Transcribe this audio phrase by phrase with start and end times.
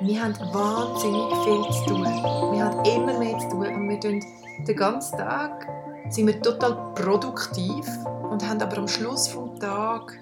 [0.00, 2.04] wir haben wahnsinnig viel zu tun.
[2.04, 4.20] Wir haben immer mehr zu tun und wir tun
[4.66, 5.68] den ganzen Tag
[6.08, 7.86] sind wir total produktiv
[8.30, 10.18] und haben aber am Schluss vom Tag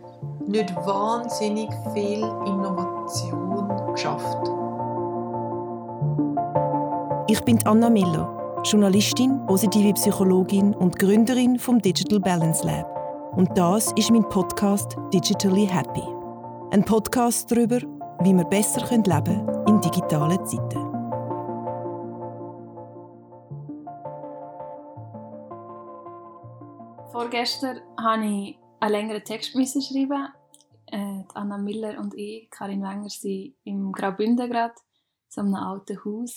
[0.47, 4.51] nicht wahnsinnig viel Innovation geschafft.
[7.29, 12.87] Ich bin Anna Miller, Journalistin, positive Psychologin und Gründerin vom Digital Balance Lab.
[13.37, 16.03] Und das ist mein Podcast Digitally Happy.
[16.73, 17.79] Ein Podcast darüber,
[18.23, 20.79] wie wir besser leben können in digitalen Zeiten.
[27.11, 30.29] Vorgestern habe ich einen längeren Text schreiben.
[30.87, 34.75] Äh, Anna Miller und ich, Karin Wenger, sind im Graubünden gerade,
[35.29, 36.35] so einem alten Haus.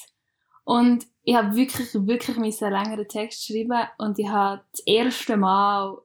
[0.64, 5.98] Und ich habe wirklich, wirklich einen längeren Text schreiben und ich habe das erste Mal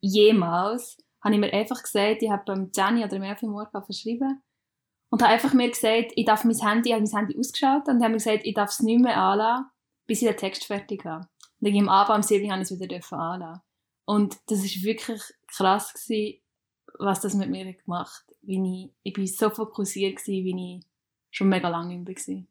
[0.00, 4.42] jemals, habe ich mir einfach gesagt, ich habe beim Jenny oder mir im Morgen verschrieben
[5.10, 8.10] und habe einfach mir gesagt, ich darf mein Handy, ich mein Handy ausgeschaltet und habe
[8.10, 9.66] mir gesagt, ich darf es nicht mehr anlassen,
[10.06, 11.28] bis ich den Text fertig habe.
[11.60, 13.62] Und dann am Abend um 7 habe ich es wieder anlassen.
[14.04, 16.40] Und das war wirklich krass gewesen,
[16.98, 18.36] was das mit mir gemacht hat.
[18.42, 20.86] Ich, ich war so fokussiert gewesen, wie ich
[21.30, 22.44] schon mega lange nicht mehr war.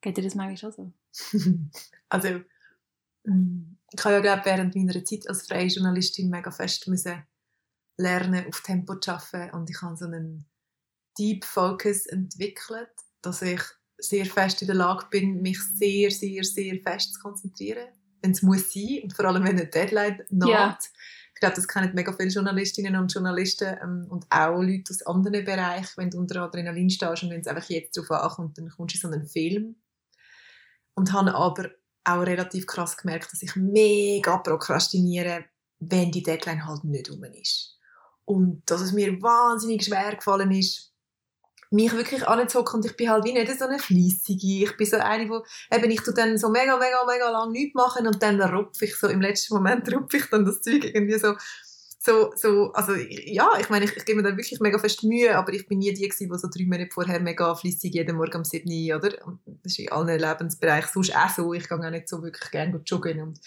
[0.00, 0.92] Geht dir das manchmal schon so?
[2.08, 2.40] also,
[3.24, 7.24] mm, ich habe ja, glaube während meiner Zeit als freie Journalistin mega fest müssen
[7.96, 9.56] lernen, auf Tempo zu arbeiten.
[9.56, 10.46] Und ich habe so einen
[11.18, 12.90] Deep Focus entwickelt,
[13.22, 13.60] dass ich
[13.98, 17.88] sehr fest in der Lage bin, mich sehr, sehr, sehr fest zu konzentrieren,
[18.22, 20.48] wenn es muss sein und vor allem, wenn eine Deadline naht.
[20.48, 20.78] Yeah.
[21.34, 25.44] Ich glaube, das kennen mega viele Journalistinnen und Journalisten ähm, und auch Leute aus anderen
[25.44, 28.94] Bereichen, wenn du unter Adrenalin stehst und wenn es einfach jetzt darauf ankommt, dann kommst
[28.94, 29.76] du in so einen Film.
[30.94, 31.70] Und habe aber
[32.02, 35.44] auch relativ krass gemerkt, dass ich mega prokrastiniere,
[35.78, 37.78] wenn die Deadline halt nicht rum ist.
[38.24, 40.87] Und dass es mir wahnsinnig schwer gefallen ist,
[41.70, 44.64] mich wirklich anzocken und ich bin halt wie nicht so eine Fleissige.
[44.64, 47.74] Ich bin so eine, wo eben ich tu dann so mega, mega, mega lang nichts
[47.74, 51.18] machen und dann rupfe ich so, im letzten Moment rupfe ich dann das Zeug irgendwie
[51.18, 51.34] so,
[52.00, 55.36] so, so, also ja, ich meine, ich, ich gebe mir dann wirklich mega fest Mühe,
[55.36, 58.38] aber ich bin nie die gewesen, die so drei Monate vorher mega fleissig jeden Morgen
[58.38, 59.10] um 7 Uhr, oder?
[59.46, 61.52] Das ist in allen Lebensbereichen sonst auch so.
[61.52, 63.40] Ich gehe auch nicht so wirklich gerne joggen und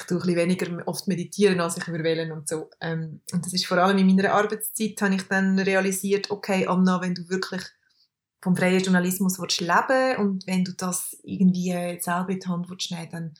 [0.00, 2.70] ich tue ein weniger oft meditieren, als ich will und so.
[2.80, 7.00] Ähm, und das ist vor allem in meiner Arbeitszeit, habe ich dann realisiert, okay, Anna,
[7.00, 7.62] wenn du wirklich
[8.42, 12.90] vom freien Journalismus willst leben und wenn du das irgendwie selber in die Hand willst
[13.12, 13.34] dann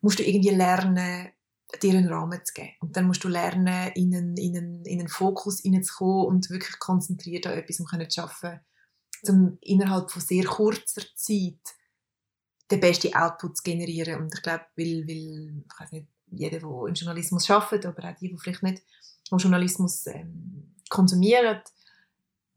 [0.00, 1.28] musst du irgendwie lernen,
[1.82, 2.74] dir einen Rahmen zu geben.
[2.80, 6.78] Und dann musst du lernen, in einen, in einen, in einen Fokus hineinzukommen und wirklich
[6.78, 8.60] konzentriert an etwas um zu arbeiten,
[9.28, 11.74] um innerhalb von sehr kurzer Zeit
[12.70, 14.22] den besten Output zu generieren.
[14.22, 18.16] Und ich glaube, weil, weil ich weiß nicht, jeder, der im Journalismus arbeitet, aber auch
[18.16, 18.82] die, die vielleicht nicht
[19.30, 21.60] im Journalismus ähm, konsumieren,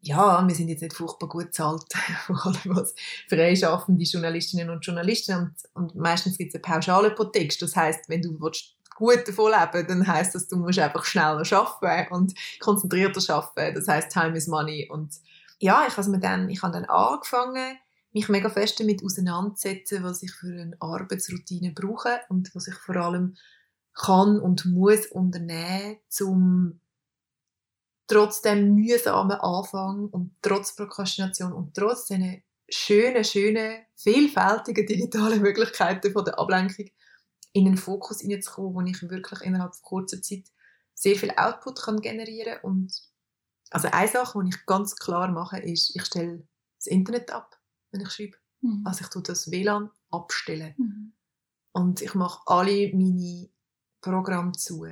[0.02, 1.84] ja, wir sind jetzt nicht furchtbar gut bezahlt,
[2.26, 2.96] vor allem als
[3.28, 5.36] freischaffende Journalistinnen und Journalisten.
[5.36, 7.62] Und, und meistens gibt es einen pauschalen Text.
[7.62, 11.44] Das heißt, wenn du willst, gut davon leben, dann heißt das, du musst einfach schneller
[11.52, 13.76] arbeiten und konzentrierter arbeiten.
[13.76, 14.90] Das heißt, Time is Money.
[14.90, 15.16] Und
[15.60, 17.78] ja, ich habe dann, ich habe dann angefangen,
[18.12, 22.96] mich mega fest damit auseinandersetzen, was ich für eine Arbeitsroutine brauche und was ich vor
[22.96, 23.36] allem
[23.94, 26.80] kann und muss unternehmen, um
[28.08, 36.26] trotzdem mühsamen Anfang und trotz Prokrastination und trotz diesen schönen, schönen, vielfältigen digitalen Möglichkeiten von
[36.26, 36.86] der Ablenkung
[37.54, 40.46] in einen Fokus hineinzukommen, wo ich wirklich innerhalb von kurzer Zeit
[40.94, 42.92] sehr viel Output kann generieren und
[43.72, 47.59] also eine Sache, die ich ganz klar mache, ist, ich stelle das Internet ab
[47.92, 48.38] wenn ich schreibe.
[48.62, 48.84] Mhm.
[48.86, 50.74] Also ich tue das WLAN abstellen.
[50.78, 51.14] Mhm.
[51.72, 53.50] Und ich mache alle meine
[54.02, 54.86] Programme zu.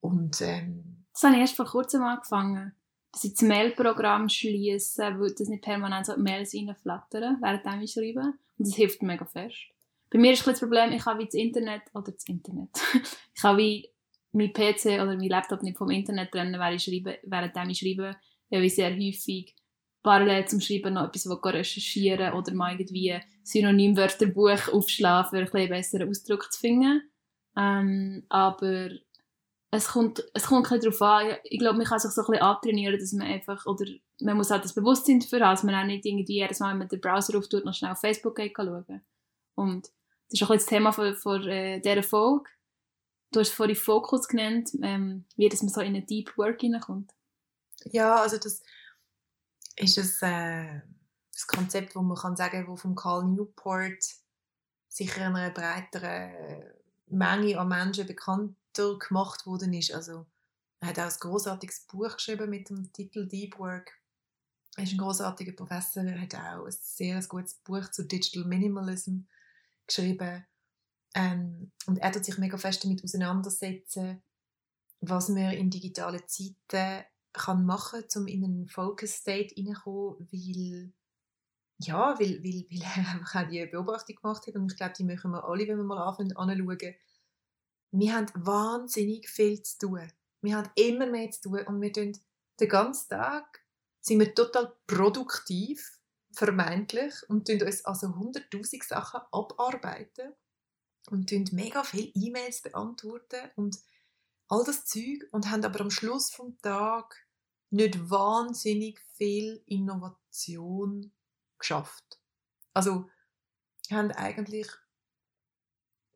[0.00, 2.72] Und, ähm, das habe ich erst vor kurzem angefangen.
[3.12, 8.32] Dass ich das Mail-Programm schließe, weil das nicht permanent so Mails reinflattern, während ich schreibe.
[8.58, 9.56] Und das hilft mega fest.
[10.10, 12.70] Bei mir ist das Problem, ich habe wie das Internet, oder das Internet,
[13.34, 13.88] ich habe wie
[14.32, 18.16] mein PC oder mein Laptop nicht vom Internet trennen, während ich schreibe, während ich schreibe,
[18.50, 19.54] weil ich sehr häufig
[20.04, 26.08] parallel zum Schreiben noch etwas recherchieren oder mal irgendwie Synonymwörterbuch aufschlagen, für ein bisschen besseren
[26.08, 27.02] Ausdruck zu finden.
[27.56, 28.90] Ähm, aber
[29.70, 32.42] es kommt, es kommt ein darauf an, ich glaube, man kann sich so ein bisschen
[32.42, 33.86] antrainieren, dass man einfach, oder
[34.20, 36.78] man muss halt das Bewusstsein dafür haben, dass man auch nicht irgendwie jedes Mal, wenn
[36.78, 39.02] man den Browser auftut, noch schnell auf Facebook geht schauen
[39.54, 39.86] Und
[40.28, 42.44] das ist auch das Thema von, von äh, dieser Folge.
[43.32, 47.10] Du hast vorhin Fokus genannt, ähm, wie dass man so in eine Deep Work hineinkommt.
[47.86, 48.62] Ja, also das
[49.76, 50.80] ist es äh,
[51.32, 54.04] das Konzept, wo man kann sagen, wo vom Carl Newport
[54.88, 56.64] sicher einer breiteren
[57.06, 59.92] Menge an Menschen bekannter gemacht worden ist.
[59.92, 60.26] Also
[60.80, 64.00] er hat auch ein großartiges Buch geschrieben mit dem Titel Deep Work.
[64.76, 66.04] Er ist ein großartiger Professor.
[66.04, 69.20] Er hat auch ein sehr gutes Buch zu Digital Minimalism
[69.86, 70.46] geschrieben.
[71.14, 74.22] Ähm, und er tut sich mega fest damit auseinandersetzen,
[75.00, 80.92] was man in digitalen Zeiten kann machen kann, um in einen Focus State hineinzukommen, weil
[81.78, 85.04] ja, weil, weil, weil er einfach auch die Beobachtung gemacht hat und ich glaube, die
[85.04, 86.94] machen wir alle, wenn wir mal anfangen anzuschauen.
[87.90, 90.12] Wir haben wahnsinnig viel zu tun.
[90.40, 92.12] Wir haben immer mehr zu tun und wir tun
[92.60, 93.60] den ganzen Tag
[94.00, 95.98] sind wir total produktiv,
[96.32, 100.34] vermeintlich, und tun uns also hunderttausend Sachen abarbeiten
[101.10, 103.78] und tun mega viele E-Mails beantworten und
[104.48, 107.23] all das Zeug und haben aber am Schluss vom Tag
[107.74, 111.12] nicht wahnsinnig viel Innovation
[111.58, 112.20] geschafft.
[112.72, 113.08] Also
[113.90, 114.68] haben eigentlich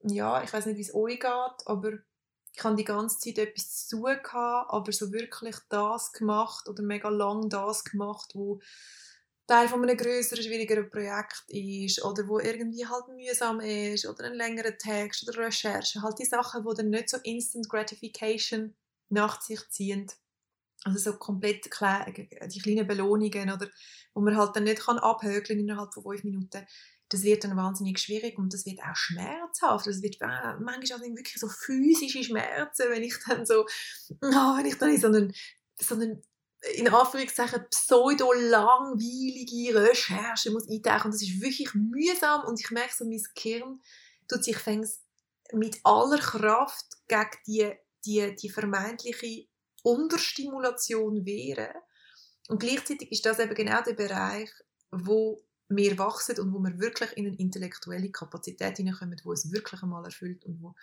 [0.03, 1.93] ja, ich weiß nicht, wie es euch geht, aber
[2.53, 7.09] ich habe die ganze Zeit etwas zu tun aber so wirklich das gemacht oder mega
[7.09, 8.61] lang das gemacht, wo
[9.47, 14.35] Teil von einem größeren, schwierigeren Projekt ist oder wo irgendwie halt mühsam ist oder ein
[14.35, 16.03] längerer Text oder Recherche.
[16.03, 18.75] Halt die Sachen, die dann nicht so Instant Gratification
[19.09, 20.07] nach sich ziehen.
[20.89, 23.69] Also so komplett die kleinen Belohnungen oder
[24.15, 26.67] wo man halt dann nicht kann abhökeln innerhalb von fünf Minuten
[27.11, 29.87] das wird dann wahnsinnig schwierig und das wird auch schmerzhaft.
[29.87, 33.65] Das wird äh, manchmal auch wirklich so physische Schmerzen, wenn ich dann so,
[34.11, 35.33] oh, wenn ich dann in so einen,
[35.81, 36.23] so einen
[36.75, 43.05] in Anführungszeichen pseudo-langweilige Recherche muss eintauchen und das ist wirklich mühsam und ich merke so,
[43.05, 43.81] mein Gehirn
[44.29, 44.59] tut sich
[45.53, 47.73] mit aller Kraft gegen die,
[48.05, 49.47] die, die vermeintliche
[49.89, 51.75] Unterstimulation wehren
[52.49, 54.51] und gleichzeitig ist das eben genau der Bereich,
[54.91, 59.83] wo wir wachsen und wo wir wirklich in eine intellektuelle Kapazität hineinkommen, wo es wirklich
[59.83, 60.75] einmal erfüllt und wo,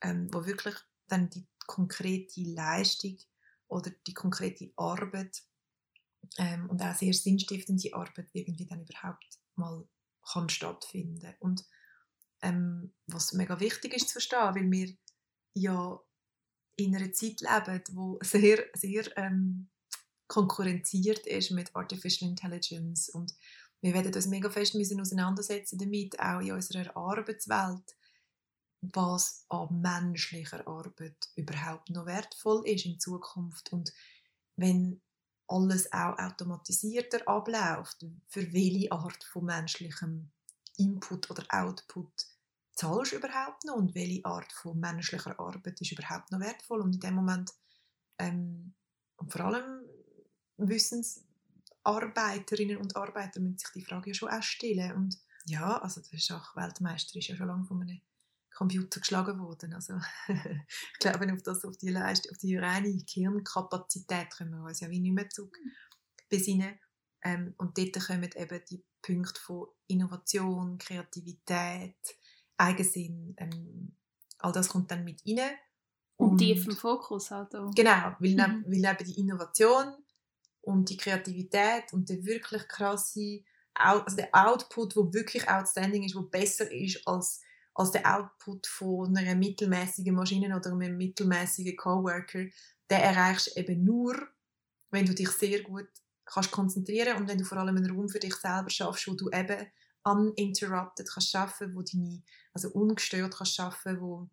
[0.00, 0.74] ähm, wo wirklich
[1.08, 3.18] dann die konkrete Leistung
[3.68, 5.42] oder die konkrete Arbeit
[6.38, 9.86] ähm, und auch sehr sinnstiftende Arbeit irgendwie dann überhaupt mal
[10.32, 11.34] kann stattfinden.
[11.40, 11.66] Und
[12.40, 14.96] ähm, was mega wichtig ist zu verstehen, weil wir
[15.52, 16.00] ja
[16.76, 19.68] in einer Zeit leben, wo sehr sehr ähm,
[20.26, 23.08] konkurrenziert ist mit Artificial Intelligence.
[23.08, 23.34] Und
[23.80, 27.96] wir werden uns mega fest müssen auseinandersetzen damit, auch in unserer Arbeitswelt,
[28.80, 33.72] was an menschlicher Arbeit überhaupt noch wertvoll ist in Zukunft.
[33.72, 33.92] Und
[34.56, 35.00] wenn
[35.46, 40.30] alles auch automatisierter abläuft, für welche Art von menschlichem
[40.76, 42.26] Input oder Output
[42.74, 46.94] zahlst du überhaupt noch und welche Art von menschlicher Arbeit ist überhaupt noch wertvoll und
[46.94, 47.52] in dem Moment
[48.18, 48.74] ähm,
[49.16, 49.84] und vor allem
[50.56, 51.24] Wissens
[51.84, 54.92] Arbeiterinnen und Arbeiter müssen sich die Frage ja schon auch stellen.
[54.92, 58.00] Und ja, also der Schachweltmeister ist ja schon lange von einem
[58.54, 59.74] Computer geschlagen worden.
[59.74, 59.94] Also
[60.28, 64.90] ich glaube, auf, das, auf, die Leistung, auf die reine Hirnkapazität können wir uns ja
[64.90, 65.56] wie nicht mehr zurück
[66.28, 66.78] besinnen.
[67.22, 71.98] Ähm, und dort kommen eben die Punkte von Innovation, Kreativität,
[72.56, 73.96] Eigensinn, ähm,
[74.38, 75.50] all das kommt dann mit rein.
[76.16, 77.74] Und, und tiefen Fokus halt auch.
[77.74, 78.64] Genau, weil, mhm.
[78.66, 79.94] weil eben die Innovation
[80.60, 83.42] und die Kreativität und der wirklich krasse
[83.74, 87.40] also der Output, wo wirklich outstanding ist, wo besser ist als,
[87.74, 92.44] als der Output von einer mittelmäßigen Maschine oder einem mittelmäßigen Coworker,
[92.88, 94.16] der erreichst du eben nur,
[94.90, 95.88] wenn du dich sehr gut
[96.24, 99.28] kannst konzentrieren und wenn du vor allem einen Raum für dich selber schaffst, wo du
[99.30, 99.66] eben
[100.04, 104.28] uninterrupted kannst schaffen, wo deine, also ungestört kannst schaffen, wo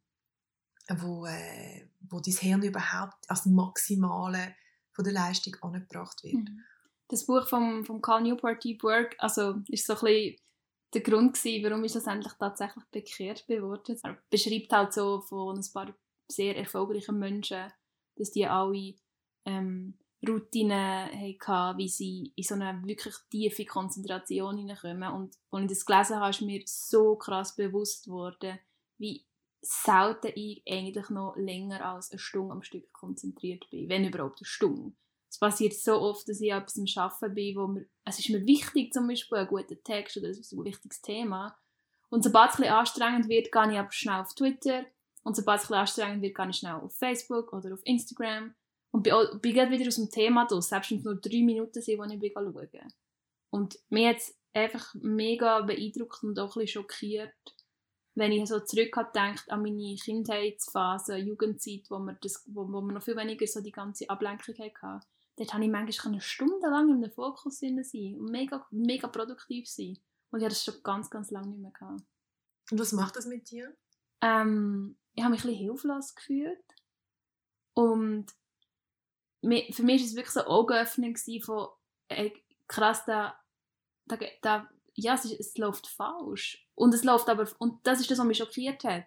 [0.90, 4.56] wo, äh, wo dein Hirn überhaupt als maximale
[4.92, 6.36] von der Leistung angebracht wird.
[6.36, 6.64] Mhm.
[7.08, 10.36] Das Buch von vom Carl Newport Deep Work, also ist so ein bisschen
[10.94, 13.98] der Grund gewesen, warum ich schlussendlich tatsächlich bekehrt geworden.
[14.04, 15.94] Er beschreibt halt so von ein paar
[16.30, 17.72] sehr erfolgreichen Menschen,
[18.16, 18.96] dass die alle
[19.46, 19.98] ähm,
[20.28, 21.10] Routinen
[21.40, 25.12] hatten, wie sie in so eine wirklich tiefe Konzentration hineinkommen.
[25.12, 28.60] Und als ich das gelesen habe, ist mir so krass bewusst geworden,
[28.98, 29.26] wie
[29.62, 34.46] selten ich eigentlich noch länger als eine Stunde am Stück konzentriert bin, wenn überhaupt eine
[34.46, 34.94] Stunde.
[35.30, 38.46] Es passiert so oft, dass ich etwas am Arbeiten bin, wo mir, es ist mir
[38.46, 41.58] wichtig, zum Beispiel ein guter Text oder ein wichtiges Thema.
[42.10, 44.86] Und sobald es ein bisschen anstrengend wird, gehe ich aber schnell auf Twitter.
[45.24, 48.54] Und sobald es ein bisschen anstrengend wird, gehe ich schnell auf Facebook oder auf Instagram.
[48.92, 51.82] Und bin, bin gerade wieder aus dem Thema durch, selbst wenn es nur drei Minuten
[51.82, 52.94] sind, wo ich bin schauen.
[53.50, 57.34] Und mir hat es einfach mega beeindruckt und auch ein bisschen schockiert,
[58.16, 63.04] wenn ich so zurückdenke an meine Kindheitsphase, Jugendzeit, wo man, das, wo, wo man noch
[63.04, 65.08] viel weniger so die ganze Ablenkung hatte,
[65.38, 69.70] dort habe ich manchmal eine Stunde lang in einem Fokus sein und mega, mega produktiv
[69.70, 69.98] sein.
[70.32, 72.04] Und ich habe das schon ganz, ganz lange nicht mehr gehabt.
[72.72, 73.76] Und was macht das mit dir?
[74.22, 76.64] Ähm, ich habe mich ein bisschen hilflos gefühlt.
[77.74, 78.28] Und
[79.42, 81.68] für mich war es wirklich so Augenöffnung von,
[82.10, 82.34] ey,
[82.68, 83.36] krass, da,
[84.06, 86.68] da, da ja, es, ist, es läuft falsch.
[86.76, 89.06] Und es läuft aber, und das ist das, was mich schockiert hat.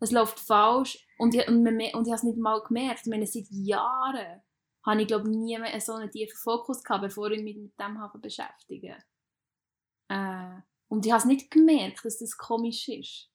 [0.00, 3.00] Es läuft falsch und ich, und, und ich habe es nicht mal gemerkt.
[3.02, 4.42] Ich meine, seit Jahren
[4.82, 8.00] habe ich, glaube nie mehr so einen tiefen Fokus gehabt, bevor ich mich mit dem
[8.00, 8.96] habe beschäftige.
[10.08, 13.29] Äh, und ich habe es nicht gemerkt, dass das komisch ist.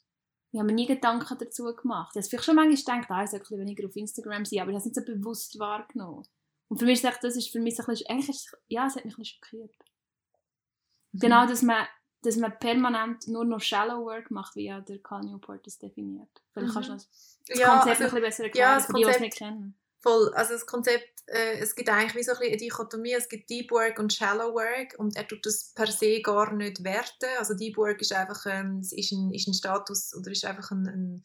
[0.56, 2.16] Ich habe mir nie Gedanken dazu gemacht.
[2.16, 4.76] Ich habe vielleicht schon manchmal gedacht, ah, ich sollte weniger auf Instagram sein, aber ich
[4.76, 6.26] habe es nicht so bewusst wahrgenommen.
[6.70, 9.16] Und für mich ist das ist für mich ein bisschen, eigentlich, ja, es hat mich
[9.16, 9.76] ein bisschen schockiert.
[11.12, 11.20] Mhm.
[11.20, 11.86] Genau, dass man,
[12.22, 16.30] dass man permanent nur noch Shallow Work macht, wie ja der Cal Newport das definiert.
[16.54, 16.74] Vielleicht mhm.
[16.74, 19.10] kannst du das, das ja, Konzept also, ein bisschen besser erklären, ja, für die, die
[19.10, 19.78] es nicht kennen.
[20.06, 23.50] Voll, also das Konzept, äh, es gibt eigentlich wie so ein eine Dichotomie, es gibt
[23.50, 27.26] Deep Work und Shallow Work und er tut das per se gar nicht werten.
[27.40, 30.86] Also Deep Work ist einfach ähm, ist ein, ist ein Status oder ist einfach ein,
[30.86, 31.24] ein,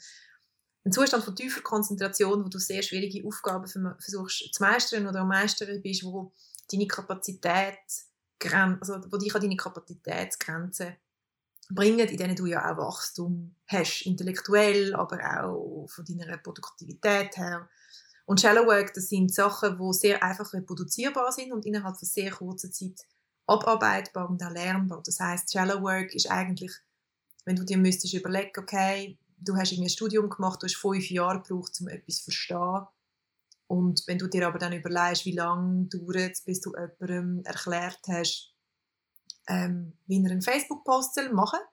[0.87, 5.29] ein Zustand von tiefer Konzentration, wo du sehr schwierige Aufgaben versuchst zu meistern oder am
[5.29, 6.33] meistern bist, wo
[6.73, 7.77] deine Kapazität,
[8.81, 10.97] also wo dich an deine Kapazitätsgrenzen
[11.69, 17.69] bringen, in denen du ja auch Wachstum hast, intellektuell, aber auch von deiner Produktivität her
[18.31, 22.31] und Shallow Work, das sind Sachen, die sehr einfach reproduzierbar sind und innerhalb von sehr
[22.31, 23.05] kurzer Zeit
[23.49, 25.03] abarbeitbar und erlernbar.
[25.05, 26.71] Das heißt, Shallow Work ist eigentlich,
[27.45, 31.43] wenn du dir müsstest überlegen, okay, du hast ein Studium gemacht, du hast fünf Jahre
[31.43, 32.87] gebraucht, um etwas zu verstehen.
[33.67, 37.99] Und wenn du dir aber dann überlegst, wie lange dauert es, bis du jemandem erklärt
[38.07, 38.55] hast,
[39.49, 41.69] ähm, wie er einen Facebook-Post machen soll,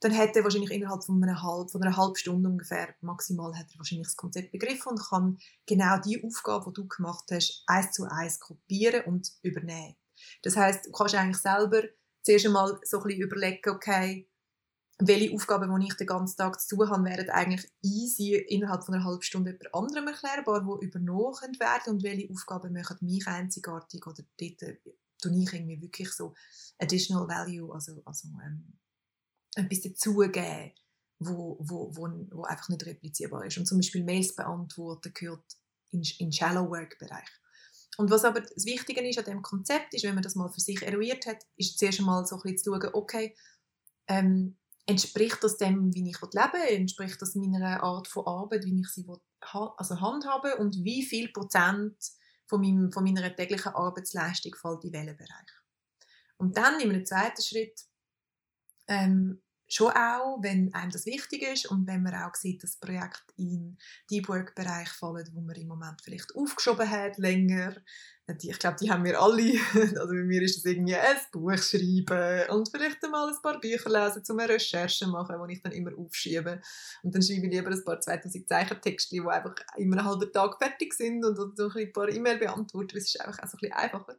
[0.00, 3.66] dann hätte er wahrscheinlich innerhalb von einer, halb, von einer halben Stunde ungefähr maximal hat
[3.72, 7.92] er wahrscheinlich das Konzept begriffen und kann genau die Aufgabe, die du gemacht hast, eins
[7.92, 9.96] zu eins kopieren und übernehmen.
[10.42, 11.82] Das heißt, du kannst eigentlich selber
[12.22, 14.26] zuerst einmal so ein bisschen überlegen, okay,
[15.02, 18.94] welche Aufgaben, die ich den ganzen Tag zu tun habe, wären eigentlich easy innerhalb von
[18.94, 24.06] einer halben Stunde jemand anderem erklärbar, die übernommen werden und welche Aufgaben machen mich einzigartig
[24.06, 24.76] oder dort äh,
[25.20, 26.34] tue ich irgendwie wirklich so
[26.78, 28.79] additional value, also, also ähm,
[29.54, 30.72] etwas dazugeben,
[31.18, 33.58] wo, wo, wo, wo einfach nicht replizierbar ist.
[33.58, 35.44] Und zum Beispiel Mails beantworten gehört
[35.90, 37.28] in, in Shallow Work Bereich.
[37.98, 40.60] Und was aber das Wichtige ist an dem Konzept, ist, wenn man das mal für
[40.60, 43.36] sich eruiert hat, ist zuerst einmal so ein bisschen zu schauen, okay,
[44.08, 48.88] ähm, entspricht das dem, wie ich lebe, entspricht das meiner Art von Arbeit, wie ich
[48.88, 49.20] sie will,
[49.76, 51.96] also handhabe und wie viel Prozent
[52.46, 55.50] von, meinem, von meiner täglichen Arbeitsleistung fällt in welchen Bereich.
[56.38, 57.80] Und dann in einem zweiten Schritt
[58.90, 63.32] ähm, schon auch, wenn einem das wichtig ist und wenn man auch sieht, dass Projekte
[63.36, 63.78] in
[64.10, 67.76] Deep Work Bereich fallen, wo man im Moment vielleicht aufgeschoben hat, länger.
[68.42, 69.42] Ich glaube, die haben wir alle.
[69.74, 73.90] Also bei mir ist es irgendwie ein Buch schreiben und vielleicht einmal ein paar Bücher
[73.90, 76.60] lesen, um eine Recherche machen, die ich dann immer aufschiebe.
[77.02, 80.32] Und dann schreibe ich lieber ein paar 2000 Zeichen Texte, die einfach in einem halben
[80.32, 82.94] Tag fertig sind und so ein paar E-Mail beantworten.
[82.94, 84.16] Das ist einfach auch so ein bisschen einfacher.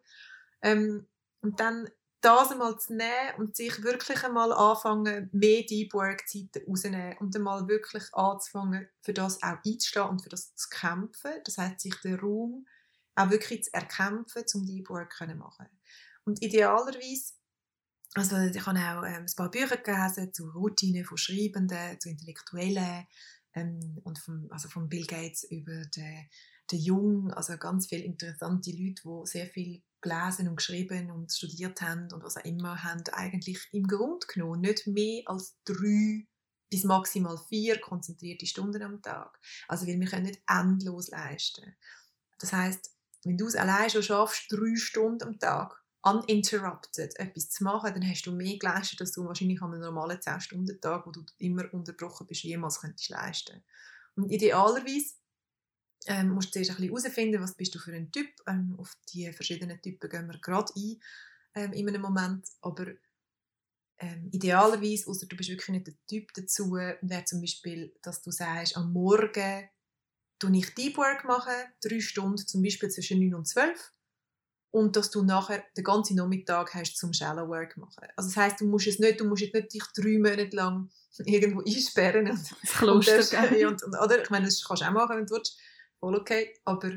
[0.61, 1.07] Ähm,
[1.41, 1.89] und dann
[2.21, 7.35] das einmal zu nehmen und sich wirklich einmal anfangen, mehr Deep Work Zeiten rauszunehmen und
[7.35, 11.31] einmal wirklich anzufangen, für das auch einzustehen und für das zu kämpfen.
[11.43, 12.67] Das heißt, sich den Raum
[13.15, 15.67] auch wirklich zu erkämpfen, zum Deep Work zu machen.
[16.23, 17.33] Und idealerweise,
[18.13, 23.07] also ich habe auch ähm, ein paar Bücher gelesen zu Routinen von Schreibenden, zu Intellektuellen
[23.55, 26.29] ähm, und vom, also von Bill Gates über den,
[26.71, 31.81] den Jung, also ganz viele interessante Leute, die sehr viel gelesen und geschrieben und studiert
[31.81, 36.27] haben und was auch immer, haben eigentlich im Grunde genommen nicht mehr als drei
[36.71, 39.37] bis maximal vier konzentrierte Stunden am Tag.
[39.67, 41.75] Also weil wir können nicht endlos leisten.
[42.39, 42.89] Das heißt,
[43.23, 48.09] wenn du es allein schon schaffst, drei Stunden am Tag uninterrupted etwas zu machen, dann
[48.09, 52.25] hast du mehr geleistet, als du wahrscheinlich an einem normalen 10-Stunden-Tag, wo du immer unterbrochen
[52.25, 53.63] bist, jemals könntest leisten.
[54.15, 55.13] Und idealerweise
[56.08, 58.27] ähm, musst du zuerst ein bisschen herausfinden, was bist du für ein Typ.
[58.48, 61.01] Ähm, auf die verschiedenen Typen gehen wir gerade ein
[61.55, 62.48] ähm, in einem Moment.
[62.62, 62.88] Aber
[64.00, 68.31] ähm, idealerweise, außer du bist wirklich nicht der Typ dazu, wäre zum Beispiel, dass du
[68.31, 69.70] sagst, am Morgen
[70.39, 73.91] tue ich Deep Work machen, drei Stunden, zum Beispiel zwischen 9 und 12
[74.72, 78.08] und dass du nachher den ganzen Nachmittag hast zum Shallow Work machen.
[78.15, 80.89] Also das heißt, du musst es nicht, du musst jetzt nicht dich drei Monate lang
[81.25, 85.17] irgendwo einsperren und, das Kloster und, und, oder ich meine, das kannst du auch machen,
[85.17, 85.60] wenn du willst
[86.01, 86.53] voll okay.
[86.65, 86.91] Aber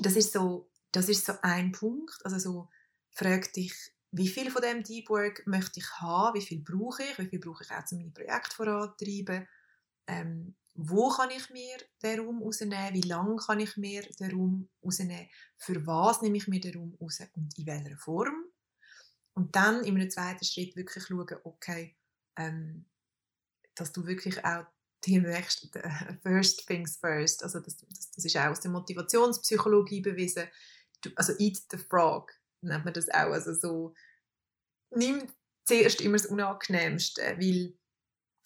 [0.00, 2.18] das ist so, das ist so ein Punkt.
[2.24, 2.68] Also so,
[3.10, 3.74] frag dich,
[4.10, 7.38] wie viel von dem Deep Work möchte ich haben, wie viel brauche ich, wie viel
[7.38, 9.46] brauche ich auch, um mein Projekt vorantreiben.
[10.06, 14.68] Ähm, wo kann ich mir den Raum rausnehmen, wie lange kann ich mir den Raum
[14.82, 18.44] rausnehmen, für was nehme ich mir den Raum raus und in welcher Form.
[19.34, 21.96] Und dann in einem zweiten Schritt wirklich schauen, okay,
[22.36, 22.86] ähm,
[23.74, 24.66] dass du wirklich auch
[25.06, 25.68] direkt
[26.22, 27.42] first things first.
[27.42, 30.48] Also das, das, das, ist auch aus der Motivationspsychologie bewiesen.
[31.02, 32.32] Du, also eat the frog.
[32.60, 33.32] nennt man das auch.
[33.32, 33.94] Also so,
[34.90, 35.28] nimm
[35.64, 37.74] zuerst immer das Unangenehmste, weil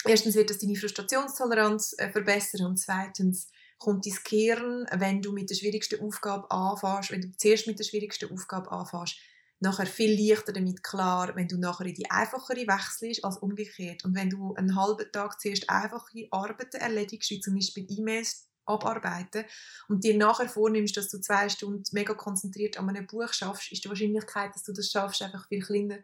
[0.05, 5.51] erstens wird das deine Frustrationstoleranz äh, verbessern und zweitens kommt dein Kehren, wenn du mit
[5.51, 9.17] der schwierigsten Aufgabe anfängst, wenn du zuerst mit der schwierigsten Aufgabe anfängst,
[9.63, 14.05] nachher viel leichter damit klar, wenn du nachher in die einfachere wechselst als umgekehrt.
[14.05, 19.45] Und wenn du einen halben Tag zuerst einfache Arbeiten erledigst, wie zum Beispiel E-Mails abarbeiten
[19.89, 23.85] und dir nachher vornimmst, dass du zwei Stunden mega konzentriert an einem Buch schaffst, ist
[23.85, 25.99] die Wahrscheinlichkeit, dass du das schaffst, einfach viel kleiner.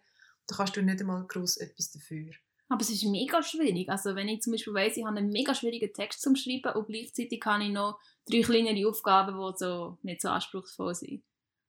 [0.46, 2.32] Da kannst du nicht einmal groß etwas dafür.
[2.68, 3.88] Aber es ist mega schwierig.
[3.88, 6.86] Also wenn ich zum Beispiel weiss, ich habe einen mega schwierigen Text zum Schreiben und
[6.86, 7.98] gleichzeitig habe ich noch
[8.30, 11.22] drei kleinere Aufgaben, die so nicht so anspruchsvoll sind.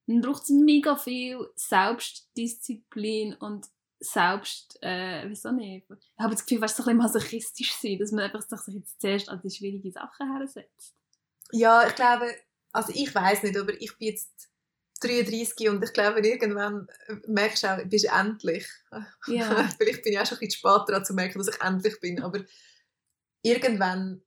[0.09, 3.67] Dann braucht es mega viel Selbstdisziplin und
[3.99, 5.85] selbst, äh, wieso nicht?
[5.87, 8.99] Ich habe das Gefühl, es so ein bisschen masochistisch sein, dass man einfach sich jetzt
[8.99, 10.95] zuerst an die schwierigen Sachen hersetzt.
[11.51, 12.33] Ja, ich glaube,
[12.71, 14.49] also ich weiß nicht, aber ich bin jetzt
[15.01, 18.67] 33 und ich glaube, irgendwann äh, merkst du auch, bist du endlich.
[19.27, 19.69] Ja.
[19.77, 22.23] Vielleicht bin ich auch schon ein bisschen spät daran zu merken, dass ich endlich bin,
[22.23, 22.43] aber
[23.43, 24.23] irgendwann,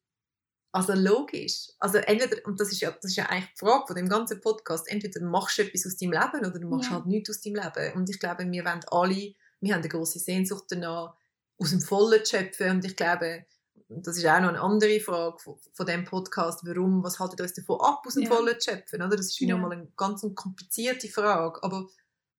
[0.73, 3.97] also logisch, also entweder, und das ist ja, das ist ja eigentlich die Frage von
[3.97, 6.97] dem ganzen Podcast, entweder machst du etwas aus deinem Leben oder du machst ja.
[6.97, 7.95] halt nichts aus deinem Leben.
[7.95, 11.15] Und ich glaube, wir wollen alle, wir haben eine große Sehnsucht danach,
[11.59, 13.45] aus dem Vollen zu schöpfen und ich glaube,
[13.89, 17.53] das ist auch noch eine andere Frage von, von diesem Podcast, warum, was haltet uns
[17.53, 18.31] davon ab, aus dem ja.
[18.31, 19.17] Vollen zu schöpfen, oder?
[19.17, 19.55] Das ist wie ja.
[19.55, 21.87] nochmal eine ganz komplizierte Frage, aber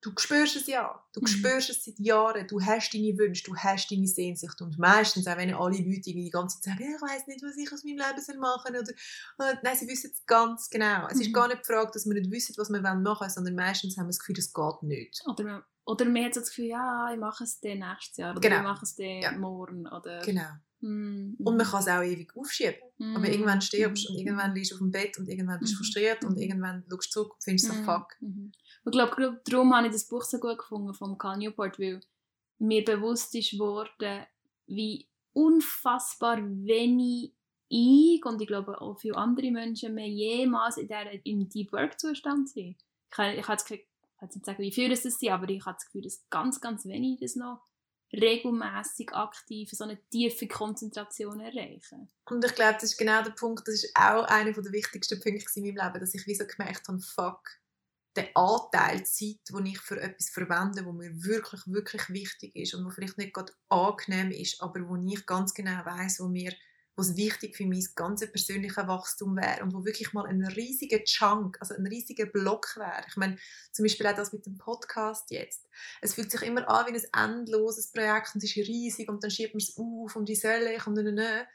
[0.04, 1.28] du spürst es ja, du mhm.
[1.28, 5.38] spürst es seit Jahren, du hast deine Wünsche, du hast deine Sehnsucht und meistens, auch
[5.38, 8.40] wenn alle Leute die ganze Zeit sagen, ich weiß nicht, was ich aus meinem Leben
[8.40, 8.96] machen soll,
[9.40, 11.08] oder, nein, sie wissen es ganz genau.
[11.08, 11.22] Es mhm.
[11.22, 13.98] ist gar nicht die Frage, dass wir nicht wissen, was wir machen wollen, sondern meistens
[13.98, 15.22] haben wir das Gefühl, das geht nicht.
[15.26, 18.58] Oder, oder man hat das Gefühl, ja, ich mache es dann nächstes Jahr, oder genau.
[18.58, 19.32] ich mache es dann ja.
[19.32, 20.22] morgen, oder...
[20.22, 20.52] Genau.
[20.84, 21.36] Mm.
[21.40, 22.76] Und man kann es auch ewig aufschieben.
[22.98, 23.16] Mm.
[23.16, 25.80] Aber irgendwann stirbst und irgendwann liegst du auf dem Bett und irgendwann bist du mm.
[25.80, 28.08] frustriert und irgendwann schaust du zurück und findest so, fuck.
[28.86, 32.02] Ich glaube, darum habe ich das Buch so gut gefunden von Cal Newport, weil
[32.60, 34.26] mir bewusst ist worden,
[34.68, 37.32] wie unfassbar wenig
[37.70, 41.98] ich und ich glaube auch viele andere Menschen mehr jemals in der, im Deep Work
[41.98, 42.76] Zustand sind.
[43.10, 43.56] Ich, ich, ich kann
[44.22, 46.86] jetzt nicht sagen, wie viel das ist, aber ich habe das Gefühl, dass ganz, ganz
[46.86, 47.62] wenig das noch
[48.14, 52.10] regelmäßig aktiv so eine tiefe Konzentration erreichen.
[52.26, 55.60] Und ich glaube, das ist genau der Punkt, das ist auch einer der wichtigsten Punkte
[55.60, 57.50] in meinem Leben, dass ich wie so gemerkt habe, fuck,
[58.16, 62.86] der Anteil Zeit, den ich für etwas verwende, wo mir wirklich, wirklich wichtig ist und
[62.86, 66.54] wo vielleicht nicht gerade angenehm ist, aber wo ich ganz genau weiß, wo mir
[66.96, 71.58] was wichtig für mein ganzes persönliches Wachstum wäre und wo wirklich mal ein riesiger Chunk,
[71.60, 73.04] also ein riesiger Block wäre.
[73.08, 73.38] Ich meine,
[73.72, 75.68] zum Beispiel auch das mit dem Podcast jetzt.
[76.02, 79.32] Es fühlt sich immer an wie ein endloses Projekt und es ist riesig und dann
[79.32, 81.46] schiebt man es auf und wie soll ich und dann.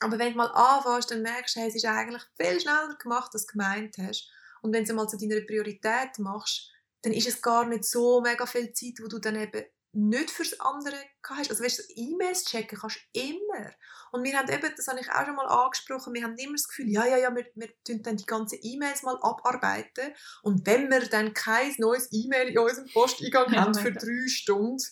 [0.00, 3.30] Aber wenn du mal anfängst, dann merkst du, hey, es ist eigentlich viel schneller gemacht,
[3.34, 4.30] als du gemeint hast.
[4.62, 8.20] Und wenn du es mal zu deiner Priorität machst, dann ist es gar nicht so
[8.20, 10.96] mega viel Zeit, wo du dann eben nicht fürs andere
[11.28, 11.50] hast.
[11.50, 13.72] Also weißt du, E-Mails checken kannst du immer.
[14.12, 16.68] Und wir haben eben, das habe ich auch schon mal angesprochen, wir haben immer das
[16.68, 20.90] Gefühl, ja, ja, ja, wir, wir tun dann die ganzen E-Mails mal abarbeiten und wenn
[20.90, 24.82] wir dann kein neues E-Mail in unserem Posteingang haben für drei Stunden,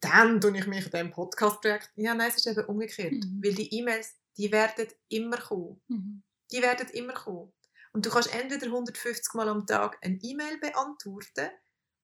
[0.00, 1.90] dann tue ich mich in diesem Podcast-Projekt.
[1.96, 3.12] Ja, nein, es ist eben umgekehrt.
[3.12, 3.40] Mhm.
[3.42, 5.82] Weil die E-Mails, die werden immer kommen.
[5.88, 6.22] Mhm.
[6.52, 7.52] Die werden immer kommen.
[7.92, 11.50] Und du kannst entweder 150 Mal am Tag eine E-Mail beantworten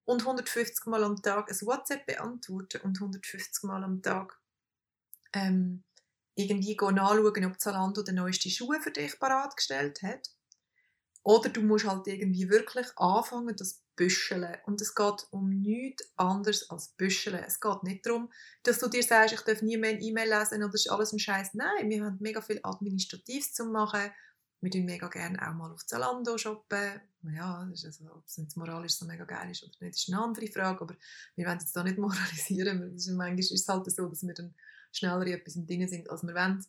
[0.04, 4.38] und 150 Mal am Tag ein WhatsApp beantworten und 150 Mal am Tag
[5.32, 5.84] ähm,
[6.34, 10.30] irgendwie nachschauen, ob Zalando den neuesten Schuhe für dich bereitgestellt hat.
[11.22, 14.56] Oder du musst halt irgendwie wirklich anfangen, das Büscheln.
[14.66, 17.42] Und es geht um nichts anderes als Büscheln.
[17.46, 18.30] Es geht nicht darum,
[18.62, 21.12] dass du dir sagst, ich darf nie mehr eine E-Mail lesen oder das ist alles
[21.12, 21.54] ein Scheiß.
[21.54, 24.10] Nein, wir haben mega viel Administratives zu machen
[24.64, 27.00] wir tun mega gerne auch mal auf Zalando shoppen.
[27.22, 30.22] Ja, ist also, ob es jetzt moralisch so mega geil ist oder nicht, ist eine
[30.22, 30.80] andere Frage.
[30.80, 30.96] Aber
[31.36, 32.96] wir wollen jetzt da nicht moralisieren.
[33.16, 34.54] Manchmal ist es halt so, dass wir dann
[34.92, 36.64] schneller in etwas drin sind, als wir wollen.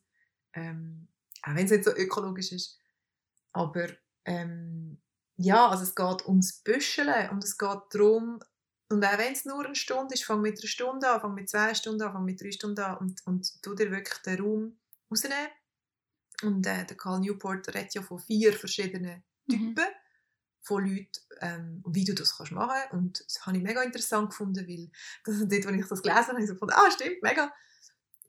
[0.54, 1.08] Ähm,
[1.42, 2.80] auch wenn es nicht so ökologisch ist.
[3.54, 3.88] Aber
[4.26, 5.02] ähm,
[5.38, 8.40] ja, also es geht ums Büscheln und es geht darum,
[8.90, 11.50] und auch wenn es nur eine Stunde ist, fang mit einer Stunde an, fang mit
[11.50, 14.78] zwei Stunden an, fang mit drei Stunden an und, und tu dir wirklich den Raum
[15.10, 15.48] rausnehmen
[16.44, 19.52] und äh, der Carl Newport redet ja von vier verschiedenen mhm.
[19.52, 20.62] Typen mhm.
[20.62, 22.94] von Leuten, ähm, wie du das kannst machen kannst.
[22.94, 24.90] Und das habe ich mega interessant gefunden, weil
[25.24, 27.54] das ist dort, als ich das gelesen habe, ich so gefunden, ah, stimmt, mega.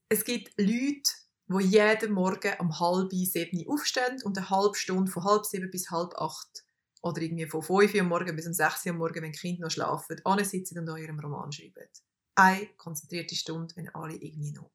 [0.09, 1.11] Es gibt Leute,
[1.49, 5.90] die jeden Morgen um halb sieben aufstehen und eine halbe Stunde von halb sieben bis
[5.90, 6.64] halb acht
[7.03, 9.71] oder irgendwie von fünf Uhr morgen bis um sechs Uhr morgen, wenn die Kinder noch
[9.71, 11.88] schlafen, sitzen und an ihrem Roman schreiben.
[12.35, 14.71] Eine konzentrierte Stunde, wenn alle irgendwie noch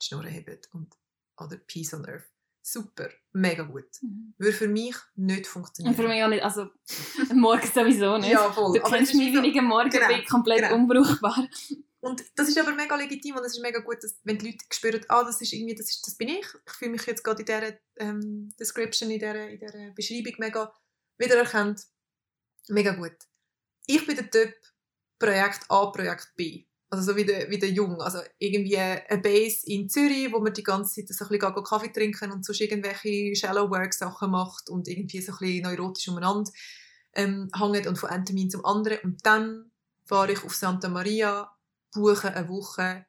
[0.00, 0.94] die Schnur haben und
[1.36, 2.33] oder Peace on Earth
[2.64, 3.88] super, mega gut.
[4.00, 4.34] Mhm.
[4.38, 5.94] Würde für mich nicht funktionieren.
[5.94, 6.70] Für mich auch nicht, also
[7.34, 8.30] morgen sowieso nicht.
[8.30, 8.78] Ja, voll.
[8.78, 10.74] Du Aber kennst mich, am Morgen Genau, bin, komplett genau.
[10.74, 11.48] unbrauchbar.
[12.00, 14.64] Und das ist aber mega legitim und es ist mega gut, dass, wenn die Leute
[14.70, 16.46] spüren, ah, das ist irgendwie, das, ist, das bin ich.
[16.66, 20.74] Ich fühle mich jetzt gerade in dieser ähm, Description, in dieser, in dieser Beschreibung mega
[21.18, 21.82] wiedererkannt.
[22.68, 23.16] Mega gut.
[23.86, 24.54] Ich bin der Typ
[25.18, 26.66] Projekt A, Projekt B.
[26.94, 28.00] Also so wie der, wie der Jung.
[28.00, 31.92] Also irgendwie eine Base in Zürich, wo man die ganze Zeit so ein bisschen Kaffee
[31.92, 36.52] trinken und sonst irgendwelche Shallow Work Sachen macht und irgendwie so ein bisschen neurotisch umeinander
[37.14, 38.98] ähm, hängt und von einem Termin zum anderen.
[39.02, 39.72] Und dann
[40.04, 41.50] fahre ich auf Santa Maria,
[41.92, 43.06] buche eine Woche,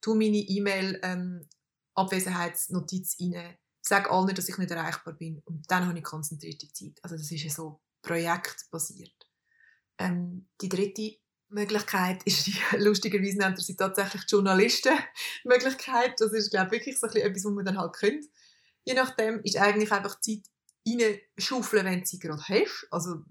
[0.00, 1.48] tu meine E-Mail ähm,
[1.94, 6.98] Abwesenheitsnotiz rein, sage allen, dass ich nicht erreichbar bin und dann habe ich konzentrierte Zeit.
[7.02, 9.28] Also das ist ja so projektbasiert.
[9.98, 11.21] Ähm, die dritte
[11.52, 16.20] Möglichkeit ist die, lustigerweise nennt er sie tatsächlich die Journalisten-Möglichkeit.
[16.20, 18.24] Das ist, glaube ich, wirklich so ein etwas, was man dann halt kennt.
[18.84, 20.42] Je nachdem ist eigentlich einfach Zeit
[20.86, 22.88] reinschaufeln, wenn du sie gerade hast.
[22.90, 23.22] Also,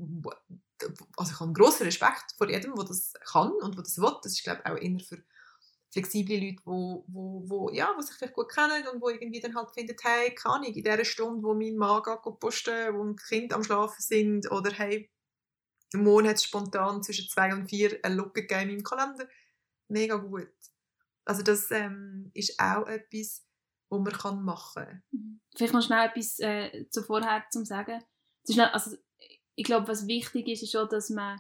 [1.18, 4.16] also ich habe grossen Respekt vor jedem, der das kann und der das will.
[4.24, 5.24] Das ist, glaube ich, auch eher für
[5.92, 9.56] flexible Leute, wo, wo, wo, ja, die sich vielleicht gut kennen und wo irgendwie dann
[9.56, 13.16] halt finden, hey, keine Ahnung, in dieser Stunde, wo mein Mann geht posten, wo die
[13.16, 15.10] Kinder am Schlafen sind oder hey,
[15.94, 19.28] morgen hat es spontan zwischen zwei und vier eine Lücke gegeben in meinem Kalender.
[19.88, 20.48] Mega gut.
[21.26, 23.46] Also das ähm, ist auch etwas,
[23.90, 25.42] was man kann machen kann.
[25.56, 28.04] Vielleicht noch schnell etwas äh, zu vorher zum sagen.
[28.74, 28.98] Also,
[29.56, 31.40] ich glaube, was wichtig ist, ist schon, dass man,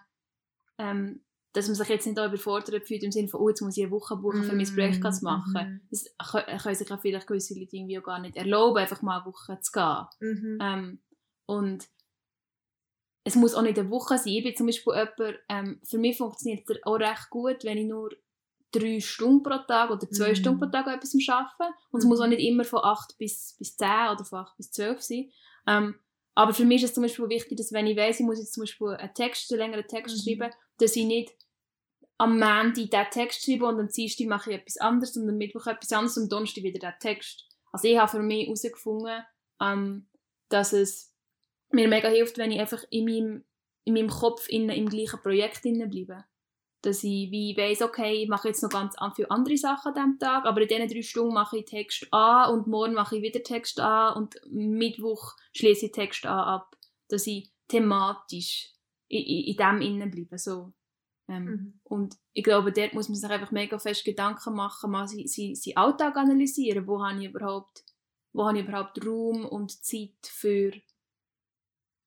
[0.77, 3.77] ähm, dass man sich jetzt nicht da überfordert fühlt im Sinne von, oh, jetzt muss
[3.77, 5.53] ich eine Woche buchen, für mein Projekt zu machen.
[5.53, 5.87] Mhm.
[5.89, 9.21] Das können können sich auch vielleicht gewisse Leute irgendwie auch gar nicht erlauben, einfach mal
[9.21, 10.05] eine Woche zu gehen.
[10.19, 10.59] Mhm.
[10.61, 11.01] Ähm,
[11.45, 11.89] und
[13.23, 14.33] es muss auch nicht eine Woche sein.
[14.33, 17.85] Ich bin zum Beispiel jemand, ähm, für mich funktioniert es auch recht gut, wenn ich
[17.87, 18.09] nur
[18.71, 20.35] drei Stunden pro Tag oder zwei Mhm.
[20.35, 21.73] Stunden pro Tag an etwas arbeite.
[21.91, 22.09] Und es Mhm.
[22.09, 25.31] muss auch nicht immer von 8 bis, bis 10 oder von 8 bis 12 sein.
[25.67, 25.95] Ähm,
[26.35, 28.53] aber für mich ist es zum Beispiel wichtig, dass wenn ich weiss, ich muss jetzt
[28.53, 30.21] zum Beispiel einen Text, einen längeren Text Mhm.
[30.37, 31.33] schreiben, dass ich nicht
[32.17, 35.67] am Montag diesen Text schreibe und am Dienstag mache ich etwas anderes und am Mittwoch
[35.67, 37.47] etwas anderes und am Donnerstag wieder den Text.
[37.71, 39.23] Also ich habe für mich herausgefunden,
[39.61, 40.07] ähm,
[40.49, 41.10] dass es
[41.73, 43.43] mir mega hilft, wenn ich einfach in meinem,
[43.85, 46.25] in meinem Kopf in, im gleichen Projekt bleibe.
[46.83, 49.93] Dass ich wie weiss, okay, ich mache jetzt noch ganz an- viele andere Sachen an
[49.93, 53.21] diesem Tag, aber in diesen drei Stunden mache ich Text A und morgen mache ich
[53.21, 56.75] wieder Text A und Mittwoch schließe ich Text A ab.
[57.07, 58.71] Dass ich thematisch
[59.09, 60.37] in, in, in dem innen bleibe.
[60.37, 60.73] So.
[61.27, 61.79] Ähm, Mhm.
[61.83, 65.53] und ich glaube, dort muss man sich einfach mega fest Gedanken machen, mal seinen sein,
[65.55, 66.87] sein Alltag analysieren.
[66.87, 67.83] Wo habe ich überhaupt,
[68.33, 70.71] wo habe ich überhaupt Raum und Zeit für,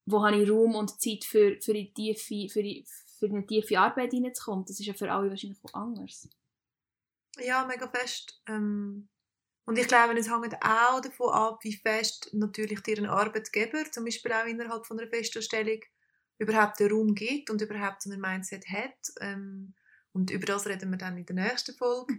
[0.07, 2.85] wo habe ich Raum und Zeit für, für, die tiefe, für, die,
[3.19, 4.65] für eine tiefe Arbeit hineinzukommen.
[4.67, 6.29] Das ist ja für alle wahrscheinlich auch anders.
[7.39, 8.41] Ja, mega fest.
[8.47, 9.09] Ähm,
[9.67, 14.05] und ich glaube, es hängt auch davon ab, wie fest natürlich dir ein Arbeitgeber, zum
[14.05, 15.81] Beispiel auch innerhalb von einer Festanstellung,
[16.39, 19.13] überhaupt den Raum gibt und überhaupt so ein Mindset hat.
[19.21, 19.75] Ähm,
[20.13, 22.15] und über das reden wir dann in der nächsten Folge.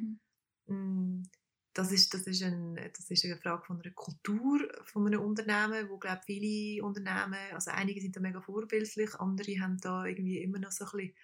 [0.67, 1.21] Mm,
[1.75, 5.89] Das ist, das, ist ein, das ist eine Frage von einer Kultur von einem Unternehmen,
[5.89, 10.57] wo glaube viele Unternehmen, also einige sind da mega vorbildlich, andere haben da irgendwie immer
[10.57, 11.15] noch so ein, bisschen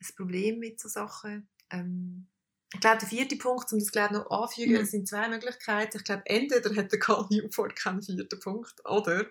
[0.00, 1.48] ein Problem mit so Sachen.
[1.70, 2.28] Ähm,
[2.72, 4.84] ich glaube, der vierte Punkt, um das glaube noch anzufügen, Mhm.
[4.86, 5.96] sind zwei Möglichkeiten.
[5.96, 9.26] Ich glaube, entweder hat der Carl Newport keinen vierten Punkt, oder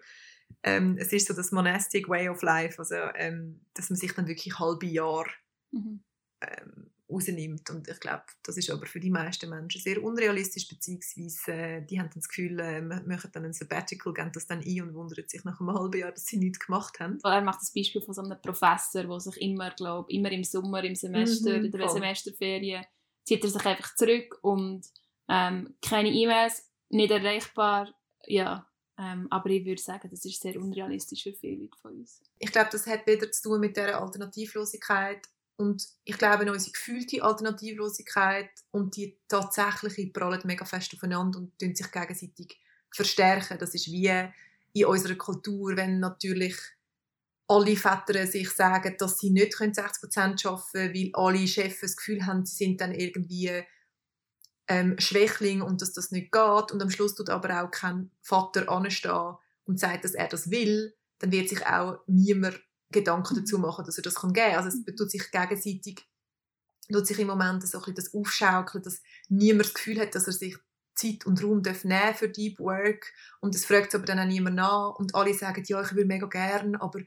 [0.63, 4.27] ähm, es ist so das Monastic Way of Life, also ähm, dass man sich dann
[4.27, 5.25] wirklich halbe Jahr
[5.71, 6.03] Mhm.
[6.41, 7.69] ähm, rausnimmt.
[7.69, 11.99] Und ich glaube, das ist aber für die meisten Menschen sehr unrealistisch, beziehungsweise äh, die
[11.99, 15.43] haben das Gefühl, äh, machen dann ein Sabbatical, gehen das dann ein und wundern sich
[15.43, 17.19] nach einem halben Jahr, dass sie nichts gemacht haben.
[17.23, 20.83] Er macht das Beispiel von so einem Professor, der sich immer, glaub, immer im Sommer,
[20.83, 21.95] im Semester, Mhm, in der voll.
[21.95, 22.85] Semesterferien,
[23.23, 24.85] zieht er sich einfach zurück und
[25.27, 27.93] ähm, keine E-Mails, nicht erreichbar.
[28.25, 28.67] Ja,
[28.97, 32.21] ähm, aber ich würde sagen, das ist sehr unrealistisch für viele Leute von uns.
[32.37, 35.25] Ich glaube, das hat wieder zu tun mit der Alternativlosigkeit
[35.59, 41.75] und ich glaube, unsere gefühlte Alternativlosigkeit und die tatsächliche prallen mega fest aufeinander und tun
[41.75, 42.57] sich gegenseitig
[42.89, 43.57] verstärken.
[43.59, 44.09] Das ist wie
[44.71, 46.55] in unserer Kultur, wenn natürlich
[47.49, 52.25] alle Väter sich sagen, dass sie nicht 60% arbeiten können, weil alle Chefs das Gefühl
[52.25, 53.61] haben, sie sind dann irgendwie
[54.69, 58.69] ähm, Schwächling und dass das nicht geht und am Schluss tut aber auch kein Vater
[58.69, 63.85] anstehen und sagt, dass er das will, dann wird sich auch niemand Gedanken dazu machen,
[63.85, 64.55] dass er das geben kann.
[64.55, 66.05] Also es tut sich gegenseitig,
[66.91, 70.27] tut sich im Moment so ein bisschen das aufschaukeln, dass niemand das Gefühl hat, dass
[70.27, 70.57] er sich
[70.95, 74.57] Zeit und Raum darf nehmen für Deep Work und es fragt aber dann auch niemand
[74.57, 76.99] nach und alle sagen, ja, ich will mega gern, aber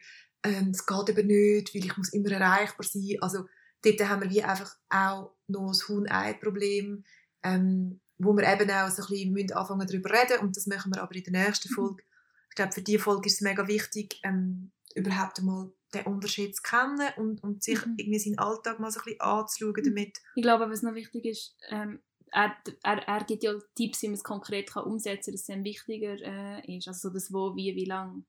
[0.45, 3.17] ähm, es geht eben nicht, weil ich muss immer erreichbar sein.
[3.21, 3.47] Also
[3.85, 7.05] dort haben wir wie einfach auch noch das Huhn-Ei-Problem,
[7.43, 11.03] ähm, wo wir eben auch so ein bisschen anfangen darüber reden und das machen wir
[11.03, 11.75] aber in der nächsten mhm.
[11.75, 12.03] Folge.
[12.51, 16.63] Ich glaube, für diese Folge ist es mega wichtig, ähm, überhaupt einmal den Unterschied zu
[16.63, 17.95] kennen und, und sich mhm.
[17.99, 19.85] irgendwie seinen Alltag mal so ein bisschen anzuschauen mhm.
[19.85, 20.19] damit.
[20.35, 22.03] Ich glaube, was noch wichtig ist, ähm,
[22.33, 25.49] er, er, er gibt ja Tipps, wie man es konkret kann umsetzen kann, dass es
[25.49, 26.89] ihm wichtiger äh, ist.
[26.89, 28.25] Also das Wo, Wie, Wie lang.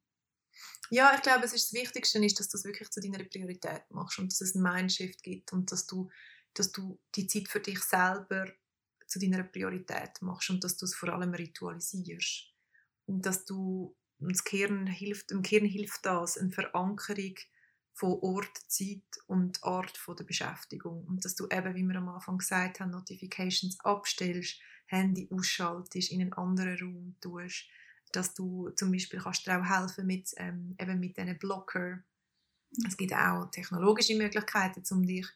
[0.89, 3.83] Ja, ich glaube, es ist das Wichtigste ist, dass du es wirklich zu deiner Priorität
[3.89, 6.09] machst und dass es einen Mindshift gibt und dass du,
[6.53, 8.51] dass du die Zeit für dich selber
[9.07, 12.51] zu deiner Priorität machst und dass du es vor allem ritualisierst.
[13.05, 13.95] Und dass du,
[14.29, 17.35] das Kern hilft, im Kern hilft das, eine Verankerung
[17.93, 21.05] von Ort, Zeit und Art von der Beschäftigung.
[21.05, 26.21] Und dass du eben, wie wir am Anfang gesagt haben, Notifications abstellst, Handy ausschaltest, in
[26.21, 27.65] einen anderen Raum tust,
[28.11, 31.97] dass du zum Beispiel kannst dir auch helfen mit, ähm, eben mit diesen Blocker.
[32.71, 32.85] Mhm.
[32.87, 35.27] Es gibt auch technologische Möglichkeiten, um dich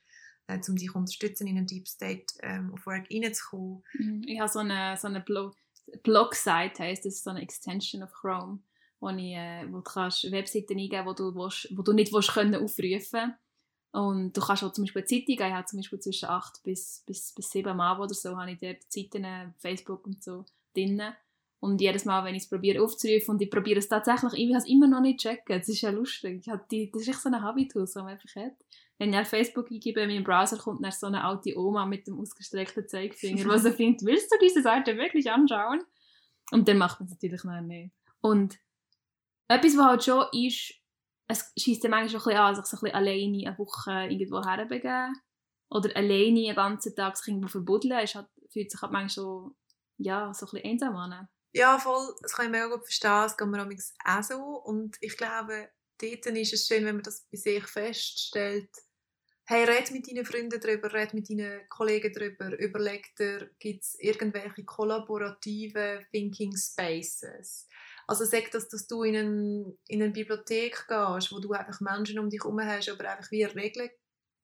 [0.47, 3.83] äh, um dich unterstützen, in einen Deep State ähm, of Work reinzukommen.
[3.93, 4.23] Mhm.
[4.25, 5.55] Ich habe so eine, so eine Blog,
[6.03, 8.59] Blog-Site, heisst das, so eine Extension of Chrome,
[8.99, 12.13] wo, ich, äh, wo du kannst Webseiten eingeben kannst, wo du, willst, wo du nicht
[12.13, 13.35] willst können aufrufen
[13.91, 17.33] und du kannst auch zum Beispiel Zeitungen, ich habe zum Beispiel zwischen 8 bis, bis,
[17.33, 21.01] bis 7 Mal oder so, habe ich dort Zeiten, Facebook und so drin.
[21.59, 24.57] Und jedes Mal, wenn ich es probiere aufzurufen und ich probiere es tatsächlich, ich habe
[24.59, 25.57] es immer noch nicht checken.
[25.57, 26.45] Das ist ja lustig.
[26.45, 28.53] Ich die, das ist echt so ein Habitus, den man einfach hat.
[28.99, 32.05] Wenn ich auf Facebook eingebe, in meinem Browser kommt dann so eine alte Oma mit
[32.05, 35.81] dem ausgestreckten Zeigefinger, die so findet, willst du diese Seite wirklich anschauen?
[36.51, 37.91] Und dann macht man es natürlich noch nicht.
[38.21, 38.59] Und
[39.47, 40.73] etwas, was halt schon ist,
[41.27, 43.91] es schießt dann manchmal schon ein bisschen an, sich so ein bisschen alleine eine Woche
[44.09, 45.21] irgendwo herbegeben.
[45.69, 49.55] Oder alleine den ganzen Tag sich irgendwo verbuddeln, ist halt, fühlt sich halt manchmal so,
[49.97, 51.27] ja, so ein bisschen einsam an.
[51.53, 52.15] Ja, voll.
[52.21, 53.09] Das kann ich mega gut verstehen.
[53.09, 53.67] Das geht mir
[54.05, 54.37] auch so.
[54.63, 58.69] Und ich glaube, dort ist es schön, wenn man das bei sich feststellt.
[59.45, 63.97] Hey, red mit deinen Freunden darüber, red mit deinen Kollegen darüber, überleg dir, gibt es
[63.97, 67.67] irgendwelche kollaborative Thinking Spaces?
[68.07, 72.19] Also sag das, dass du in, ein, in eine Bibliothek gehst, wo du einfach Menschen
[72.19, 73.89] um dich herum hast, aber einfach wie Regeln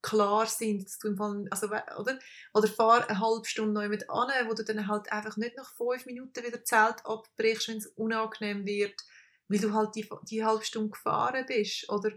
[0.01, 2.19] klar sind, dass du im Fall, also, oder?
[2.53, 5.73] Oder fahr eine halbe Stunde neu mit an, wo du dann halt einfach nicht nach
[5.75, 9.01] fünf Minuten wieder Zelt abbrichst, wenn es unangenehm wird,
[9.47, 11.89] weil du halt die, die halbe Stunde gefahren bist.
[11.89, 12.11] Oder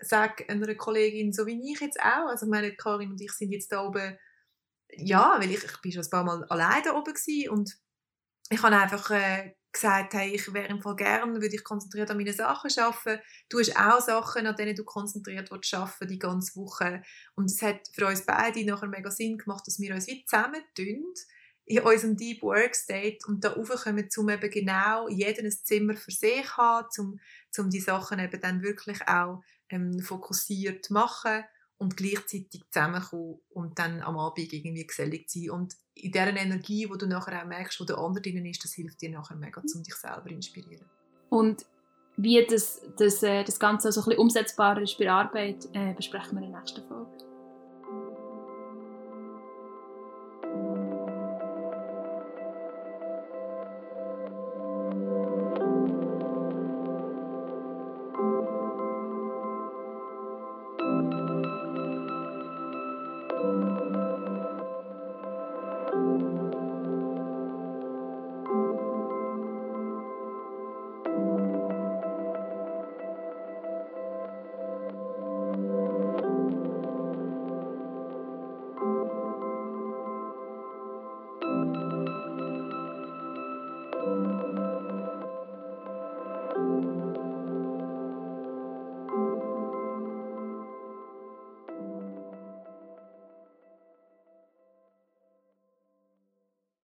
[0.00, 3.70] sag einer Kollegin, so wie ich jetzt auch, also meine Karin und ich sind jetzt
[3.70, 4.18] da oben,
[4.90, 7.78] ja, weil ich, ich bin schon ein paar Mal alleine oben gewesen und
[8.50, 12.18] ich habe einfach äh, gesagt, hey, ich wäre im Fall gerne, würde ich konzentriert an
[12.18, 13.22] meine Sachen arbeiten.
[13.48, 17.02] Du hast auch Sachen, an denen du konzentriert willst arbeiten, die ganze Woche.
[17.34, 20.62] Und es hat für uns beide nachher mega Sinn gemacht, dass wir uns wie zusammen
[20.76, 21.14] tun
[21.64, 26.10] in unserem Deep Work State und da raufkommen, um eben genau jeden ein Zimmer für
[26.10, 27.20] sich haben, um,
[27.58, 31.44] um die Sachen eben dann wirklich auch ähm, fokussiert zu machen
[31.78, 35.50] und gleichzeitig zusammenkommen und dann am Abend irgendwie gesellig zu sein.
[35.50, 38.72] Und in dieser Energie, wo du nachher auch merkst, wo der andere drin ist, das
[38.72, 40.86] hilft dir nachher mega, um dich selber zu inspirieren.
[41.28, 41.64] Und
[42.16, 45.94] wie das, das, äh, das Ganze so ein bisschen umsetzbar ist bei der Arbeit, äh,
[45.94, 47.31] besprechen wir in der nächsten Folge.